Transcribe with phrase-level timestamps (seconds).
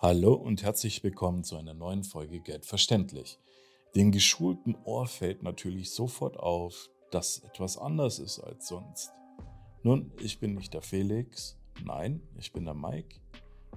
[0.00, 3.40] Hallo und herzlich willkommen zu einer neuen Folge Geld verständlich.
[3.96, 9.10] Den geschulten Ohr fällt natürlich sofort auf, dass etwas anders ist als sonst.
[9.82, 13.16] Nun, ich bin nicht der Felix, nein, ich bin der Mike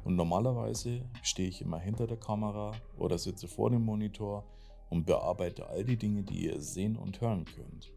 [0.04, 4.46] und normalerweise stehe ich immer hinter der Kamera oder sitze vor dem Monitor
[4.92, 7.92] und bearbeite all die Dinge, die ihr sehen und hören könnt.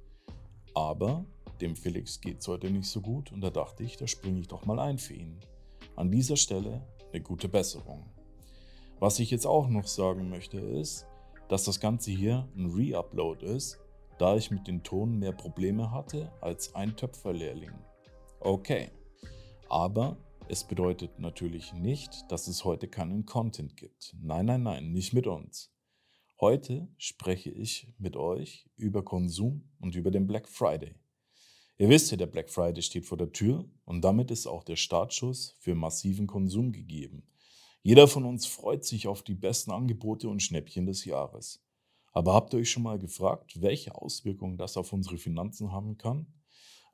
[0.73, 1.27] Aber
[1.61, 4.49] dem Felix geht es heute nicht so gut und da dachte ich, da springe ich
[4.49, 5.41] doch mal ein für ihn.
[5.95, 8.14] An dieser Stelle eine gute Besserung.
[9.05, 11.05] Was ich jetzt auch noch sagen möchte ist,
[11.51, 13.79] dass das Ganze hier ein Re-Upload ist,
[14.19, 17.75] da ich mit dem Ton mehr Probleme hatte als ein Töpferlehrling.
[18.41, 18.89] Okay,
[19.69, 20.17] aber
[20.49, 24.17] es bedeutet natürlich nicht, dass es heute keinen Content gibt.
[24.23, 25.71] Nein, nein, nein, nicht mit uns.
[26.41, 30.95] Heute spreche ich mit euch über Konsum und über den Black Friday.
[31.77, 34.77] Ihr wisst ja, der Black Friday steht vor der Tür und damit ist auch der
[34.77, 37.29] Startschuss für massiven Konsum gegeben.
[37.87, 41.63] Jeder von uns freut sich auf die besten Angebote und Schnäppchen des Jahres.
[42.13, 46.27] Aber habt ihr euch schon mal gefragt, welche Auswirkungen das auf unsere Finanzen haben kann?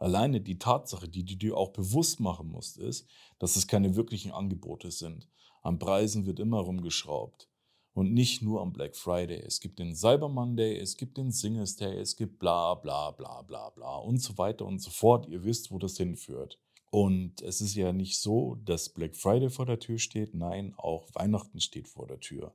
[0.00, 3.06] Alleine die Tatsache, die du dir auch bewusst machen musst, ist,
[3.38, 5.28] dass es keine wirklichen Angebote sind.
[5.62, 7.48] An Preisen wird immer rumgeschraubt.
[7.92, 9.38] Und nicht nur am Black Friday.
[9.38, 13.42] Es gibt den Cyber Monday, es gibt den Singles Day, es gibt bla bla bla
[13.42, 15.28] bla bla und so weiter und so fort.
[15.28, 16.58] Ihr wisst, wo das hinführt.
[16.90, 21.08] Und es ist ja nicht so, dass Black Friday vor der Tür steht, nein, auch
[21.14, 22.54] Weihnachten steht vor der Tür.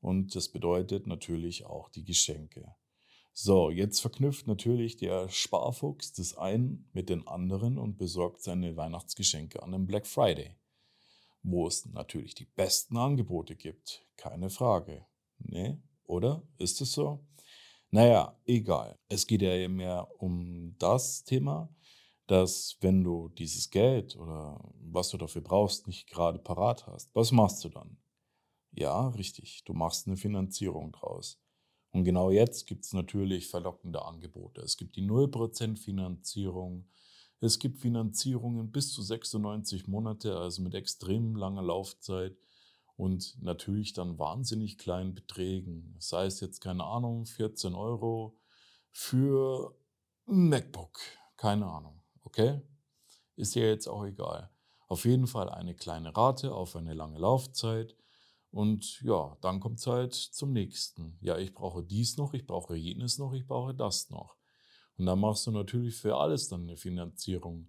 [0.00, 2.74] Und das bedeutet natürlich auch die Geschenke.
[3.32, 9.62] So, jetzt verknüpft natürlich der Sparfuchs das einen mit den anderen und besorgt seine Weihnachtsgeschenke
[9.62, 10.56] an dem Black Friday,
[11.42, 15.06] wo es natürlich die besten Angebote gibt, keine Frage.
[15.38, 15.80] Ne?
[16.04, 16.42] Oder?
[16.58, 17.24] Ist es so?
[17.90, 18.98] Naja, egal.
[19.08, 21.72] Es geht ja mehr um das Thema,
[22.30, 27.32] dass wenn du dieses Geld oder was du dafür brauchst, nicht gerade parat hast, was
[27.32, 27.96] machst du dann?
[28.70, 31.40] Ja, richtig, du machst eine Finanzierung draus.
[31.90, 34.60] Und genau jetzt gibt es natürlich verlockende Angebote.
[34.60, 36.88] Es gibt die 0% Finanzierung,
[37.40, 42.36] es gibt Finanzierungen bis zu 96 Monate, also mit extrem langer Laufzeit
[42.94, 45.96] und natürlich dann wahnsinnig kleinen Beträgen.
[45.98, 48.38] Sei es jetzt, keine Ahnung, 14 Euro
[48.92, 49.74] für
[50.28, 51.00] ein MacBook,
[51.36, 51.99] keine Ahnung.
[52.30, 52.60] Okay?
[53.34, 54.50] Ist ja jetzt auch egal.
[54.86, 57.96] Auf jeden Fall eine kleine Rate auf eine lange Laufzeit.
[58.52, 61.18] Und ja, dann kommt es halt zum nächsten.
[61.20, 64.36] Ja, ich brauche dies noch, ich brauche jenes noch, ich brauche das noch.
[64.96, 67.68] Und dann machst du natürlich für alles dann eine Finanzierung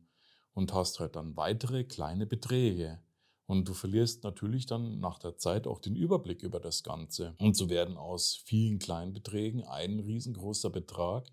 [0.54, 3.02] und hast halt dann weitere kleine Beträge.
[3.48, 7.36] Und du verlierst natürlich dann nach der Zeit auch den Überblick über das Ganze.
[7.40, 11.28] Und so werden aus vielen kleinen Beträgen ein riesengroßer Betrag,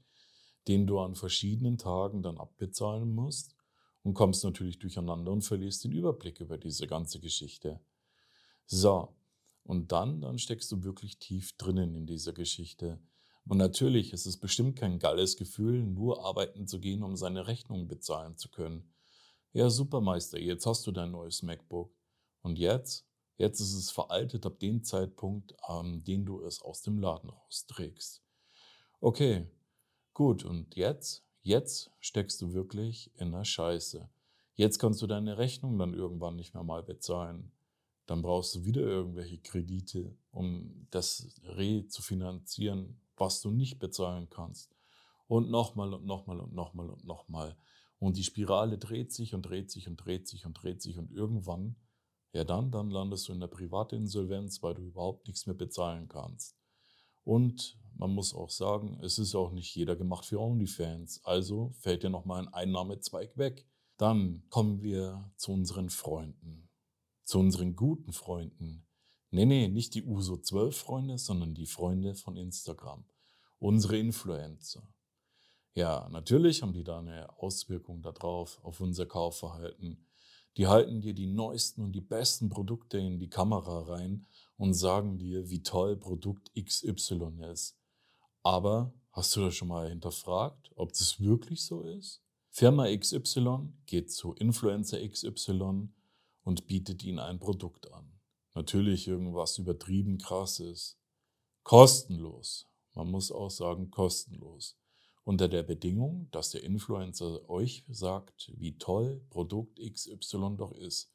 [0.69, 3.57] den du an verschiedenen Tagen dann abbezahlen musst
[4.03, 7.81] und kommst natürlich durcheinander und verlierst den Überblick über diese ganze Geschichte.
[8.67, 9.15] So,
[9.65, 12.99] und dann, dann steckst du wirklich tief drinnen in dieser Geschichte.
[13.47, 17.89] Und natürlich ist es bestimmt kein geiles Gefühl, nur arbeiten zu gehen, um seine Rechnungen
[17.89, 18.93] bezahlen zu können.
[19.53, 21.95] Ja, Supermeister, jetzt hast du dein neues MacBook.
[22.43, 23.07] Und jetzt?
[23.37, 28.23] Jetzt ist es veraltet ab dem Zeitpunkt, an dem du es aus dem Laden rausträgst.
[29.01, 29.47] Okay,
[30.19, 31.25] Gut, und jetzt?
[31.43, 34.11] Jetzt steckst du wirklich in der Scheiße.
[34.57, 37.53] Jetzt kannst du deine Rechnung dann irgendwann nicht mehr mal bezahlen.
[38.07, 44.29] Dann brauchst du wieder irgendwelche Kredite, um das Re zu finanzieren, was du nicht bezahlen
[44.29, 44.75] kannst.
[45.29, 47.57] Und nochmal und nochmal und nochmal und nochmal.
[48.01, 51.13] Und die Spirale dreht sich und dreht sich und dreht sich und dreht sich und
[51.13, 51.77] irgendwann,
[52.33, 56.57] ja dann, dann landest du in der Privatinsolvenz, weil du überhaupt nichts mehr bezahlen kannst.
[57.23, 61.21] Und man muss auch sagen, es ist auch nicht jeder gemacht für OnlyFans.
[61.25, 63.67] Also fällt ja nochmal ein Einnahmezweig weg.
[63.97, 66.69] Dann kommen wir zu unseren Freunden.
[67.25, 68.87] Zu unseren guten Freunden.
[69.31, 73.05] Nee, nee, nicht die USO 12 Freunde, sondern die Freunde von Instagram.
[73.59, 74.89] Unsere Influencer.
[75.75, 80.07] Ja, natürlich haben die da eine Auswirkung darauf, auf unser Kaufverhalten.
[80.57, 84.27] Die halten dir die neuesten und die besten Produkte in die Kamera rein
[84.57, 87.78] und sagen dir, wie toll Produkt XY ist.
[88.49, 92.23] Aber hast du das schon mal hinterfragt, ob das wirklich so ist?
[92.49, 95.91] Firma XY geht zu Influencer XY
[96.45, 98.11] und bietet ihnen ein Produkt an.
[98.55, 100.99] Natürlich irgendwas übertrieben krasses.
[101.63, 102.67] Kostenlos.
[102.95, 104.79] Man muss auch sagen kostenlos.
[105.25, 111.13] Unter der Bedingung, dass der Influencer euch sagt, wie toll Produkt XY doch ist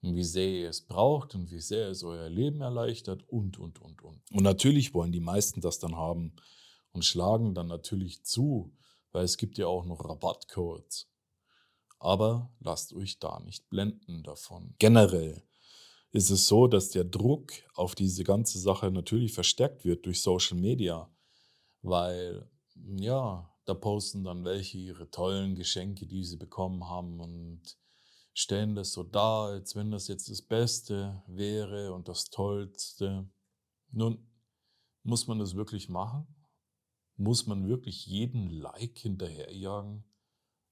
[0.00, 3.80] und wie sehr ihr es braucht und wie sehr es euer Leben erleichtert und, und,
[3.80, 4.30] und, und.
[4.30, 6.36] Und natürlich wollen die meisten das dann haben
[6.98, 8.76] und schlagen dann natürlich zu,
[9.12, 11.08] weil es gibt ja auch noch Rabattcodes.
[12.00, 14.74] Aber lasst euch da nicht blenden davon.
[14.80, 15.44] Generell
[16.10, 20.58] ist es so, dass der Druck auf diese ganze Sache natürlich verstärkt wird durch Social
[20.58, 21.08] Media,
[21.82, 22.50] weil
[22.96, 27.78] ja, da posten dann welche ihre tollen Geschenke, die sie bekommen haben und
[28.34, 33.28] stellen das so dar, als wenn das jetzt das Beste wäre und das Tollste.
[33.92, 34.18] Nun,
[35.04, 36.26] muss man das wirklich machen?
[37.20, 40.04] Muss man wirklich jeden Like hinterherjagen?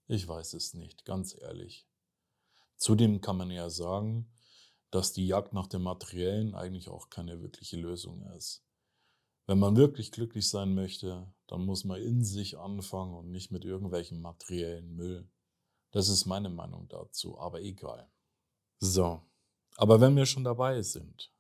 [0.07, 1.89] Ich weiß es nicht, ganz ehrlich.
[2.77, 4.31] Zudem kann man ja sagen,
[4.93, 8.65] dass die Jagd nach dem Materiellen eigentlich auch keine wirkliche Lösung ist.
[9.47, 13.65] Wenn man wirklich glücklich sein möchte, dann muss man in sich anfangen und nicht mit
[13.65, 15.29] irgendwelchen materiellen Müll.
[15.91, 18.09] Das ist meine Meinung dazu, aber egal.
[18.79, 19.21] So,
[19.75, 21.33] aber wenn wir schon dabei sind,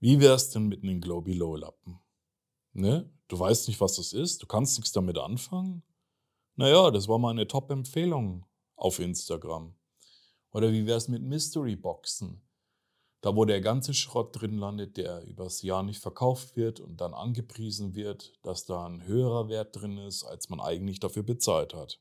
[0.00, 2.00] wie wär's denn mit einem Globi-Low-Lappen?
[2.76, 3.10] Ne?
[3.28, 5.82] Du weißt nicht, was das ist, du kannst nichts damit anfangen?
[6.56, 8.44] Naja, das war meine Top-Empfehlung
[8.76, 9.74] auf Instagram.
[10.52, 12.42] Oder wie wär's mit Mystery-Boxen?
[13.22, 17.14] Da, wo der ganze Schrott drin landet, der übers Jahr nicht verkauft wird und dann
[17.14, 21.98] angepriesen wird, dass da ein höherer Wert drin ist, als man eigentlich dafür bezahlt hat.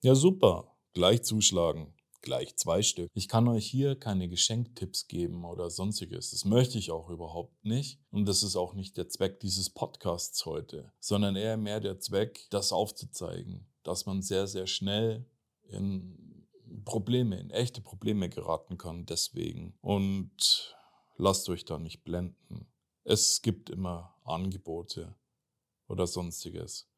[0.00, 0.76] Ja, super.
[0.92, 1.93] Gleich zuschlagen.
[2.24, 3.10] Gleich zwei Stück.
[3.12, 6.30] Ich kann euch hier keine Geschenktipps geben oder sonstiges.
[6.30, 8.00] Das möchte ich auch überhaupt nicht.
[8.10, 12.46] Und das ist auch nicht der Zweck dieses Podcasts heute, sondern eher mehr der Zweck,
[12.48, 15.26] das aufzuzeigen, dass man sehr, sehr schnell
[15.68, 16.48] in
[16.86, 19.76] Probleme, in echte Probleme geraten kann deswegen.
[19.82, 20.74] Und
[21.18, 22.72] lasst euch da nicht blenden.
[23.02, 25.14] Es gibt immer Angebote
[25.88, 26.88] oder sonstiges.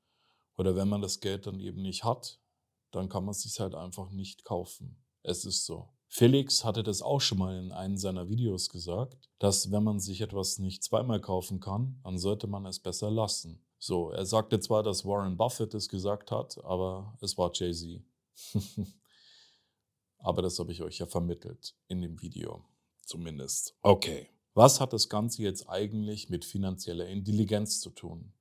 [0.56, 2.40] Oder wenn man das Geld dann eben nicht hat,
[2.92, 5.02] dann kann man es sich halt einfach nicht kaufen.
[5.28, 5.88] Es ist so.
[6.06, 10.20] Felix hatte das auch schon mal in einem seiner Videos gesagt, dass wenn man sich
[10.20, 13.60] etwas nicht zweimal kaufen kann, dann sollte man es besser lassen.
[13.80, 18.02] So, er sagte zwar, dass Warren Buffett es gesagt hat, aber es war Jay-Z.
[20.18, 22.64] Aber das habe ich euch ja vermittelt in dem Video
[23.04, 23.76] zumindest.
[23.82, 28.32] Okay, was hat das Ganze jetzt eigentlich mit finanzieller Intelligenz zu tun?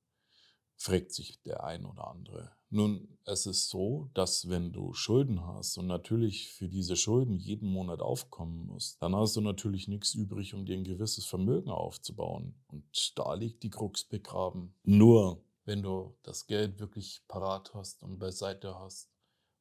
[0.74, 2.55] fragt sich der ein oder andere.
[2.76, 7.70] Nun, es ist so, dass wenn du Schulden hast und natürlich für diese Schulden jeden
[7.70, 12.54] Monat aufkommen musst, dann hast du natürlich nichts übrig, um dir ein gewisses Vermögen aufzubauen.
[12.68, 14.74] Und da liegt die Krux begraben.
[14.82, 19.08] Nur, wenn du das Geld wirklich parat hast und beiseite hast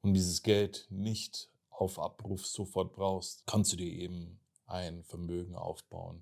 [0.02, 6.22] und dieses Geld nicht auf Abruf sofort brauchst, kannst du dir eben ein Vermögen aufbauen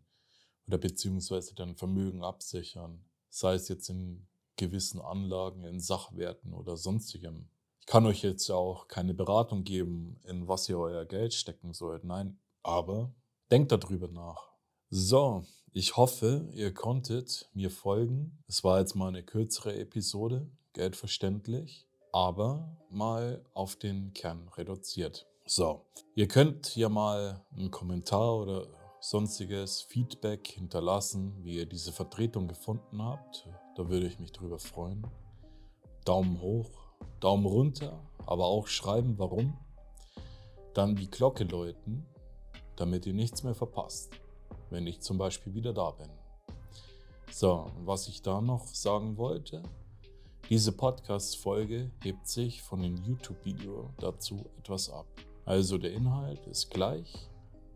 [0.67, 7.47] oder beziehungsweise dein Vermögen absichern, sei es jetzt in gewissen Anlagen, in Sachwerten oder sonstigem.
[7.79, 12.03] Ich kann euch jetzt auch keine Beratung geben, in was ihr euer Geld stecken sollt.
[12.03, 13.11] Nein, aber
[13.51, 14.51] denkt darüber nach.
[14.89, 18.37] So, ich hoffe, ihr konntet mir folgen.
[18.47, 25.27] Es war jetzt mal eine kürzere Episode, geldverständlich, aber mal auf den Kern reduziert.
[25.45, 25.81] So,
[26.15, 28.67] ihr könnt ja mal einen Kommentar oder
[29.03, 33.49] sonstiges Feedback hinterlassen, wie ihr diese Vertretung gefunden habt.
[33.75, 35.05] Da würde ich mich drüber freuen.
[36.05, 36.69] Daumen hoch,
[37.19, 39.57] Daumen runter, aber auch schreiben, warum.
[40.73, 42.05] Dann die Glocke läuten,
[42.77, 44.09] damit ihr nichts mehr verpasst,
[44.69, 46.09] wenn ich zum Beispiel wieder da bin.
[47.29, 49.63] So, was ich da noch sagen wollte,
[50.49, 55.07] diese Podcast-Folge hebt sich von dem YouTube-Video dazu etwas ab.
[55.43, 57.29] Also der Inhalt ist gleich,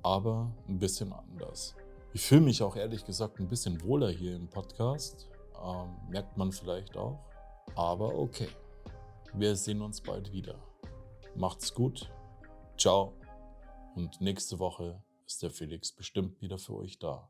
[0.03, 1.75] aber ein bisschen anders.
[2.13, 5.29] Ich fühle mich auch ehrlich gesagt ein bisschen wohler hier im Podcast.
[5.63, 7.19] Ähm, merkt man vielleicht auch.
[7.75, 8.49] Aber okay.
[9.33, 10.55] Wir sehen uns bald wieder.
[11.35, 12.09] Macht's gut.
[12.77, 13.13] Ciao.
[13.95, 17.29] Und nächste Woche ist der Felix bestimmt wieder für euch da.